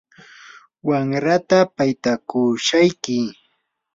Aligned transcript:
wamrataa 0.87 1.65
paytakushayki. 1.75 3.17